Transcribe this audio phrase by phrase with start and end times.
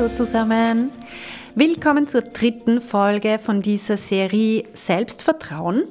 [0.00, 0.92] Hallo zusammen!
[1.54, 5.82] Willkommen zur dritten Folge von dieser Serie Selbstvertrauen.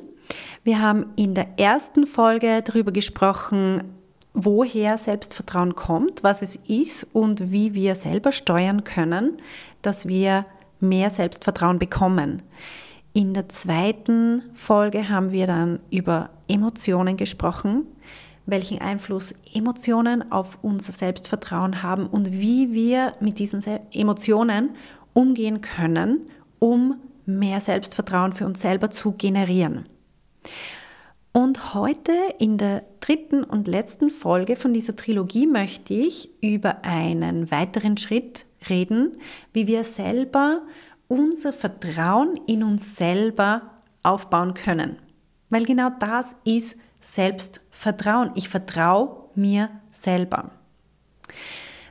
[0.63, 3.84] Wir haben in der ersten Folge darüber gesprochen,
[4.34, 9.38] woher Selbstvertrauen kommt, was es ist und wie wir selber steuern können,
[9.84, 10.48] dass wir
[10.80, 12.41] mehr Selbstvertrauen bekommen.
[13.14, 17.86] In der zweiten Folge haben wir dann über Emotionen gesprochen,
[18.52, 24.72] welchen Einfluss Emotionen auf unser Selbstvertrauen haben und wie wir mit diesen Emotionen
[25.13, 26.25] umgehen können,
[26.59, 29.86] um mehr Selbstvertrauen für uns selber zu generieren.
[31.31, 37.52] Und heute in der dritten und letzten Folge von dieser Trilogie möchte ich über einen
[37.52, 39.17] weiteren Schritt reden,
[39.53, 40.64] wie wir selber
[41.08, 43.61] unser Vertrauen in uns selber
[44.03, 44.97] aufbauen können.
[45.50, 48.31] Weil genau das ist Selbstvertrauen.
[48.36, 50.52] Ich vertraue mir selber.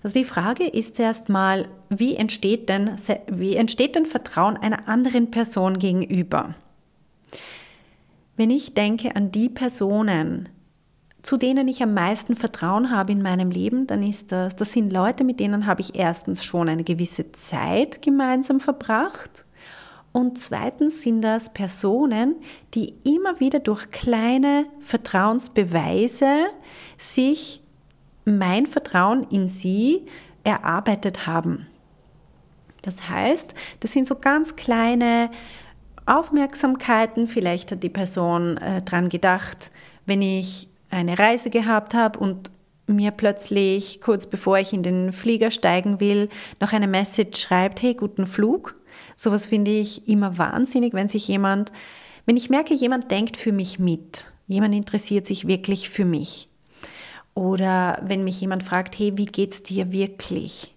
[0.03, 2.97] Also die Frage ist erstmal, wie entsteht denn,
[3.31, 6.55] wie entsteht denn Vertrauen einer anderen Person gegenüber?
[8.37, 10.49] Wenn ich denke an die Personen,
[11.23, 14.93] zu denen ich am meisten Vertrauen habe in meinem Leben, dann ist das, das sind
[14.93, 19.45] Leute, mit denen habe ich erstens schon eine gewisse Zeit gemeinsam verbracht
[20.19, 22.35] und zweitens sind das Personen,
[22.75, 26.49] die immer wieder durch kleine Vertrauensbeweise
[26.97, 27.63] sich
[28.25, 30.07] mein Vertrauen in sie
[30.43, 31.69] erarbeitet haben.
[32.83, 35.31] Das heißt, das sind so ganz kleine
[36.05, 37.29] Aufmerksamkeiten.
[37.29, 39.71] Vielleicht hat die Person äh, dran gedacht,
[40.05, 42.51] wenn ich eine Reise gehabt habe und
[42.89, 46.29] mir plötzlich kurz bevor ich in den Flieger steigen will,
[46.59, 48.78] noch eine Message schreibt, hey, guten Flug.
[49.17, 51.73] Sowas finde ich immer wahnsinnig, wenn sich jemand,
[52.27, 56.49] wenn ich merke, jemand denkt für mich mit, jemand interessiert sich wirklich für mich.
[57.35, 60.75] Oder wenn mich jemand fragt, hey, wie geht's dir wirklich?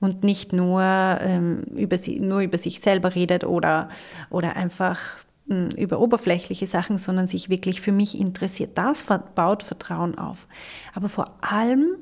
[0.00, 3.88] Und nicht nur, ähm, über, sie, nur über sich selber redet oder,
[4.30, 4.98] oder einfach
[5.46, 8.78] mh, hm, über oberflächliche Sachen, sondern sich wirklich für mich interessiert.
[8.78, 9.04] Das
[9.34, 10.48] baut Vertrauen auf.
[10.94, 11.96] Aber vor allem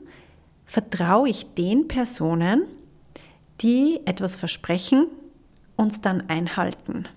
[0.65, 2.63] vertraue ich den Personen,
[3.61, 5.09] die etwas versprechen,
[5.81, 7.09] uns dann einhalten.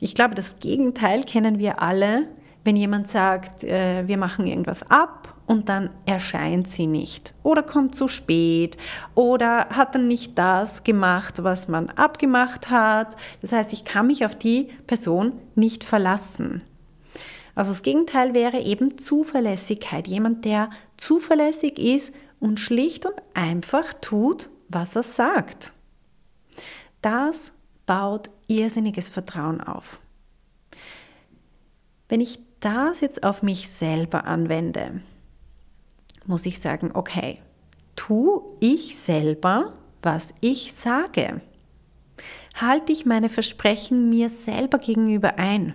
[0.00, 2.28] Ich glaube, das Gegenteil kennen wir alle,
[2.64, 7.94] wenn jemand sagt, äh, wir machen irgendwas ab und dann erscheint sie nicht oder kommt
[7.94, 8.76] zu spät
[9.14, 13.16] oder hat dann nicht das gemacht, was man abgemacht hat.
[13.40, 16.62] Das heißt, ich kann mich auf die Person nicht verlassen.
[17.54, 20.06] Also das Gegenteil wäre eben Zuverlässigkeit.
[20.06, 25.72] Jemand, der zuverlässig ist und schlicht und einfach tut, was er sagt.
[27.02, 27.52] Das
[27.86, 29.98] baut irrsinniges Vertrauen auf.
[32.08, 35.00] Wenn ich das jetzt auf mich selber anwende,
[36.26, 37.40] muss ich sagen, okay,
[37.96, 41.40] tu ich selber, was ich sage?
[42.54, 45.74] Halte ich meine Versprechen mir selber gegenüber ein?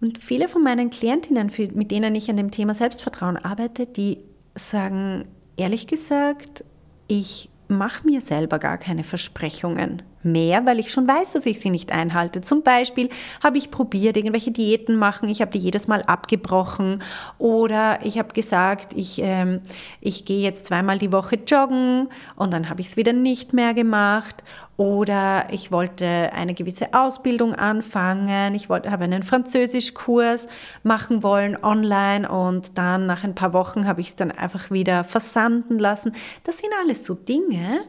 [0.00, 4.18] Und viele von meinen Klientinnen, mit denen ich an dem Thema Selbstvertrauen arbeite, die
[4.54, 6.64] sagen, ehrlich gesagt,
[7.06, 11.70] ich mache mir selber gar keine Versprechungen mehr, weil ich schon weiß, dass ich sie
[11.70, 12.40] nicht einhalte.
[12.40, 13.08] Zum Beispiel
[13.42, 17.02] habe ich probiert, irgendwelche Diäten machen, ich habe die jedes Mal abgebrochen
[17.38, 19.60] oder ich habe gesagt, ich, ähm,
[20.00, 23.74] ich gehe jetzt zweimal die Woche joggen und dann habe ich es wieder nicht mehr
[23.74, 24.42] gemacht
[24.76, 30.48] oder ich wollte eine gewisse Ausbildung anfangen, ich wollte, habe einen Französischkurs
[30.82, 35.04] machen wollen online und dann nach ein paar Wochen habe ich es dann einfach wieder
[35.04, 36.12] versanden lassen.
[36.44, 37.80] Das sind alles so Dinge,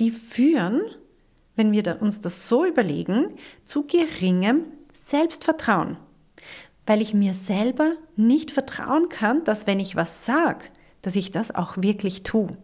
[0.00, 0.80] die führen
[1.58, 3.34] wenn wir uns das so überlegen,
[3.64, 4.62] zu geringem
[4.92, 5.98] Selbstvertrauen.
[6.86, 10.64] Weil ich mir selber nicht vertrauen kann, dass wenn ich was sage,
[11.02, 12.56] dass ich das auch wirklich tue.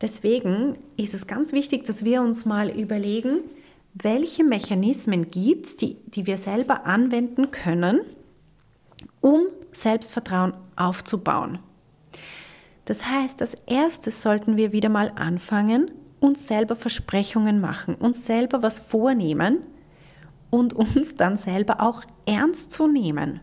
[0.00, 3.38] Deswegen ist es ganz wichtig, dass wir uns mal überlegen,
[3.94, 8.00] welche Mechanismen gibt es, die, die wir selber anwenden können,
[9.20, 11.60] um Selbstvertrauen aufzubauen.
[12.84, 15.90] Das heißt, als erstes sollten wir wieder mal anfangen,
[16.24, 19.58] uns selber Versprechungen machen, uns selber was vornehmen
[20.48, 23.40] und uns dann selber auch ernst zu nehmen.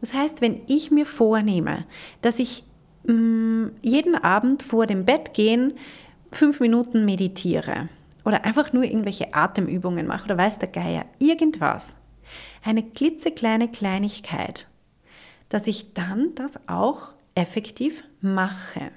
[0.00, 1.84] Das heißt, wenn ich mir vornehme,
[2.20, 2.62] dass ich
[3.02, 5.74] mh, mm, jeden Abend vor dem Bett gehen
[6.30, 7.88] fünf Minuten meditiere
[8.24, 11.96] oder einfach nur irgendwelche Atemübungen mache oder weiß der Geier, irgendwas,
[12.62, 14.68] eine klitzekleine Kleinigkeit,
[15.48, 18.92] dass ich dann das auch effektiv mache.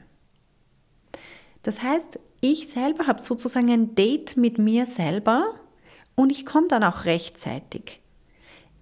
[1.63, 5.45] Das heißt, ich selber habe sozusagen ein Date mit mir selber
[6.15, 8.01] und ich komme dann auch rechtzeitig.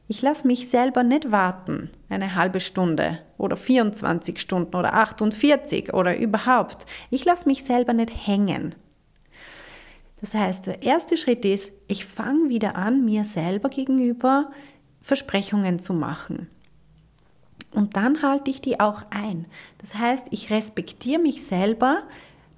[0.08, 6.18] Ich lasse mich selber nicht warten, eine halbe Stunde oder 24 Stunden oder 48 oder
[6.18, 6.88] überhaupt.
[7.12, 8.74] Ich lasse mich selber nicht hängen.
[10.20, 14.52] Das heißt, der erste Schritt ist, ich fange wieder an, mir selber gegenüber
[15.00, 16.50] Versprechungen zu machen.
[17.74, 19.46] Und dann halte ich die auch ein.
[19.78, 22.04] Das heißt, ich respektiere mich selber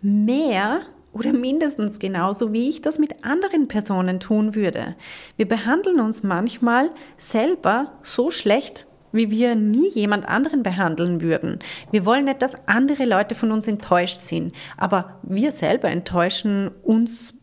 [0.02, 0.82] mehr
[1.14, 4.96] oder mindestens genauso, wie ich das mit anderen Personen tun würde.
[5.36, 11.60] Wir behandeln uns manchmal selber so schlecht, wie wir nie jemand anderen behandeln würden.
[11.92, 17.34] Wir wollen nicht, dass andere Leute von uns enttäuscht sind, aber wir selber enttäuschen uns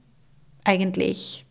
[0.64, 1.46] eigentlich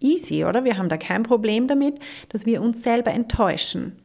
[0.00, 0.64] easy, oder?
[0.64, 1.98] Wir haben da kein Problem damit,
[2.30, 3.96] dass wir uns selber enttäuschen.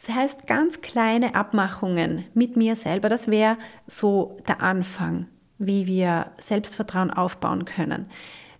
[0.00, 5.26] Das heißt, ganz kleine Abmachungen mit mir selber, das wäre so der Anfang,
[5.58, 8.06] wie wir Selbstvertrauen aufbauen können.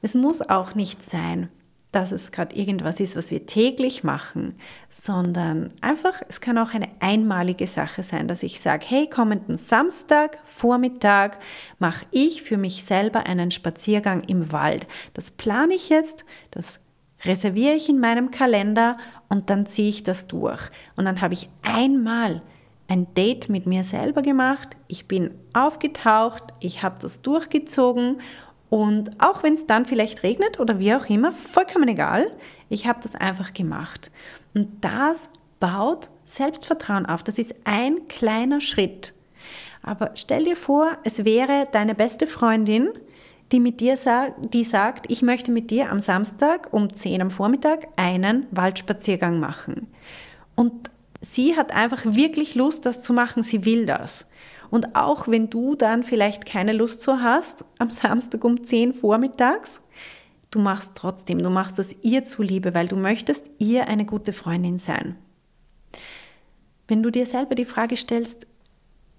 [0.03, 1.49] Es muss auch nicht sein,
[1.93, 4.55] dass es gerade irgendwas ist, was wir täglich machen,
[4.91, 10.39] sondern einfach, es kann auch eine einmalige Sache sein, dass ich sage, hey, kommenden Samstag,
[10.45, 11.39] Vormittag
[11.79, 14.87] mache ich für mich selber einen Spaziergang im Wald.
[15.15, 16.81] Das plane ich jetzt, das
[17.25, 18.97] reserviere ich in meinem Kalender
[19.29, 20.71] und dann ziehe ich das durch.
[20.97, 22.43] Und dann habe ich einmal
[22.89, 28.19] ein Date mit mir selber gemacht, ich bin aufgetaucht, ich habe das durchgezogen
[28.69, 32.31] und auch wenn es dann vielleicht regnet oder wie auch immer, vollkommen egal,
[32.69, 34.11] ich habe das einfach gemacht.
[34.55, 37.23] Und das baut Selbstvertrauen auf.
[37.23, 39.13] Das ist ein kleiner Schritt.
[39.83, 42.91] Aber stell dir vor, es wäre deine beste Freundin,
[43.53, 47.31] die mit dir sagt, die sagt, ich möchte mit dir am Samstag um 10 am
[47.31, 49.89] Vormittag einen Waldspaziergang machen.
[50.55, 53.43] Und sie hat einfach wirklich Lust, das zu machen.
[53.43, 54.27] Sie will das.
[54.71, 59.81] Und auch wenn du dann vielleicht keine Lust so hast, am Samstag um 10 vormittags,
[60.53, 64.79] du machst trotzdem, du machst es ihr zuliebe, weil du möchtest ihr eine gute Freundin
[64.79, 65.17] sein.
[66.87, 68.47] Wenn du dir selber die Frage stellst,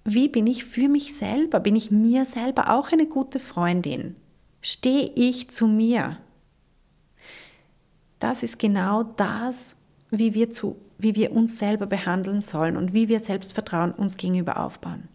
[0.04, 1.60] wie bin ich für mich selber?
[1.60, 4.16] Bin ich mir selber auch eine gute Freundin?
[4.62, 6.18] Stehe ich zu mir?
[8.20, 9.74] Das ist genau das,
[10.10, 14.64] wie wir, zu, wie wir uns selber behandeln sollen und wie wir Selbstvertrauen uns gegenüber
[14.64, 15.08] aufbauen.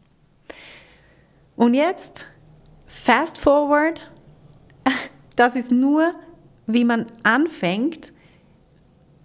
[1.56, 2.26] Und jetzt,
[2.86, 4.12] fast forward,
[5.38, 6.14] das ist nur,
[6.66, 8.12] wie man anfängt.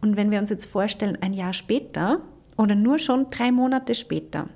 [0.00, 2.20] Und wenn wir uns jetzt vorstellen, ein Jahr später
[2.56, 4.48] oder nur schon drei Monate später,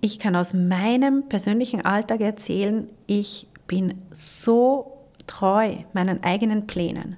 [0.00, 7.16] ich kann aus meinem persönlichen Alltag erzählen, ich bin so treu meinen eigenen Plänen.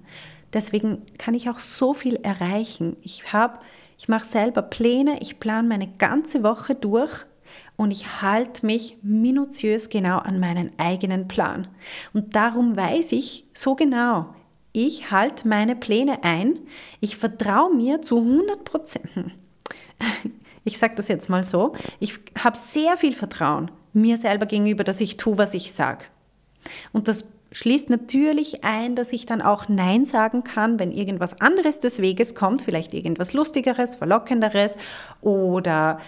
[0.52, 2.96] Deswegen kann ich auch so viel erreichen.
[3.02, 3.58] Ich habe,
[3.98, 7.26] ich mache selber Pläne, ich plane meine ganze Woche durch
[7.76, 11.68] und ich halte mich minutiös genau an meinen eigenen Plan.
[12.12, 14.34] Und darum weiß ich so genau,
[14.72, 16.58] ich halte meine Pläne ein,
[17.00, 19.10] ich vertraue mir zu 100 Prozent.
[20.68, 25.00] Ich sage das jetzt mal so, ich habe sehr viel Vertrauen mir selber gegenüber, dass
[25.00, 26.06] ich tue, was ich sage.
[26.92, 31.80] Und das schließt natürlich ein, dass ich dann auch Nein sagen kann, wenn irgendwas anderes
[31.80, 34.76] des Weges kommt, vielleicht irgendwas Lustigeres, Verlockenderes
[35.20, 35.98] oder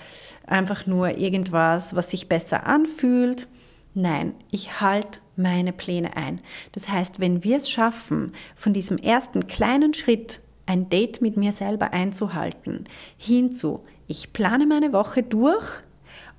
[0.47, 3.49] einfach nur irgendwas, was sich besser anfühlt.
[3.95, 6.41] Nein, ich halte meine Pläne ein.
[6.73, 11.53] Das heißt, wenn wir es schaffen, von diesem ersten kleinen Schritt ein Date mit mir
[11.53, 12.85] selber einzuhalten,
[13.17, 15.83] hinzu, ich plane meine Woche durch,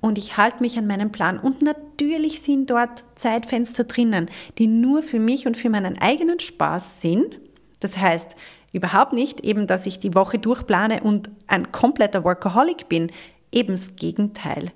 [0.00, 1.38] und ich halte mich an meinen Plan.
[1.38, 7.00] Und natürlich sind dort Zeitfenster drinnen, die nur für mich und für meinen eigenen Spaß
[7.00, 7.38] sind.
[7.80, 8.34] Das heißt,
[8.72, 13.12] überhaupt nicht eben, dass ich die Woche durchplane und ein kompletter Workaholic bin.
[13.52, 14.72] Eben das Gegenteil.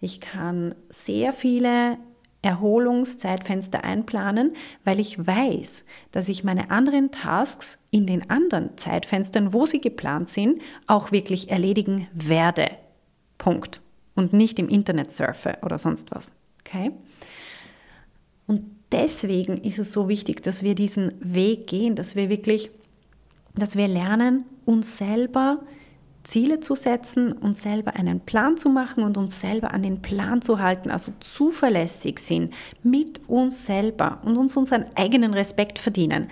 [0.00, 1.98] Ich kann sehr viele
[2.42, 4.54] Erholungszeitfenster einplanen,
[4.84, 10.28] weil ich weiß, dass ich meine anderen Tasks in den anderen Zeitfenstern, wo sie geplant
[10.28, 12.70] sind, auch wirklich erledigen werde.
[13.36, 13.82] Punkt
[14.20, 16.30] und nicht im Internet surfe oder sonst was.
[16.60, 16.92] Okay?
[18.46, 22.70] Und deswegen ist es so wichtig, dass wir diesen Weg gehen, dass wir wirklich,
[23.54, 25.60] dass wir lernen, uns selber
[26.22, 30.42] Ziele zu setzen, uns selber einen Plan zu machen und uns selber an den Plan
[30.42, 36.28] zu halten, also zuverlässig sind mit uns selber und uns unseren eigenen Respekt verdienen.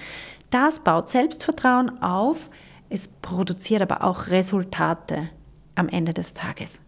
[0.51, 2.51] Das baut Selbstvertrauen auf,
[2.91, 5.31] es produziert aber auch Resultate
[5.75, 6.81] am Ende des Tages.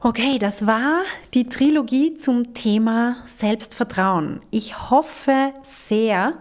[0.00, 1.02] Okay, das war
[1.34, 4.40] die Trilogie zum Thema Selbstvertrauen.
[4.52, 6.34] Ich hoffe sehr,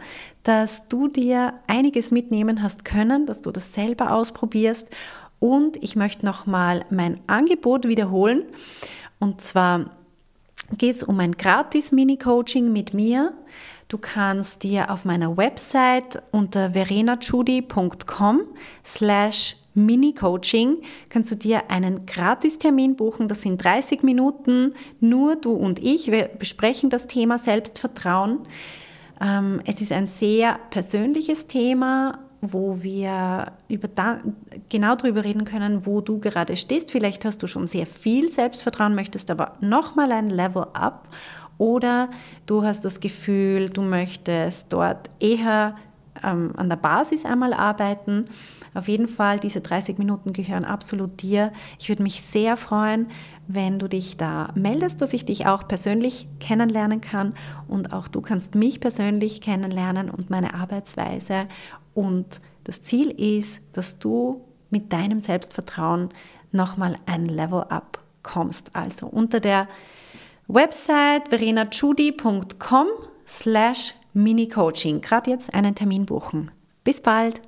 [0.44, 4.92] dass du dir einiges mitnehmen hast können, dass du das selber ausprobierst.
[5.40, 8.44] Und ich möchte nochmal mein Angebot wiederholen.
[9.18, 9.90] Und zwar
[10.78, 13.34] geht es um ein gratis Mini-Coaching mit mir.
[13.88, 18.42] Du kannst dir auf meiner Website unter verenachudi.com
[18.86, 23.27] slash Mini-Coaching kannst du dir einen Gratis-Termin buchen.
[23.27, 26.12] Das sind 30 Minuten, nur du und ich.
[26.12, 28.39] Wir besprechen das Thema Selbstvertrauen.
[29.22, 34.19] Ähm, es ist ein sehr persönliches Thema, wo wir über da,
[34.69, 36.91] genau darüber reden können, wo du gerade stehst.
[36.91, 41.07] Vielleicht hast du schon sehr viel Selbstvertrauen, möchtest aber nochmal ein Level up
[41.57, 42.10] oder
[42.46, 45.75] du hast das Gefühl, du möchtest dort eher
[46.24, 48.25] ähm, an der Basis einmal arbeiten.
[48.74, 51.51] Auf jeden Fall, diese 30 Minuten gehören absolut dir.
[51.79, 53.07] Ich würde mich sehr freuen,
[53.47, 57.33] wenn du dich da meldest, dass ich dich auch persönlich kennenlernen kann
[57.67, 61.47] und auch du kannst mich persönlich kennenlernen und meine Arbeitsweise.
[61.93, 66.09] Und das Ziel ist, dass du mit deinem Selbstvertrauen
[66.51, 68.75] nochmal ein Level up kommst.
[68.75, 69.67] Also unter der
[70.47, 72.88] Website verenachudi.com
[73.25, 73.93] slash
[74.24, 75.01] Mini-Coaching.
[75.01, 76.51] Gerade jetzt einen Termin buchen.
[76.83, 77.41] Bis bald!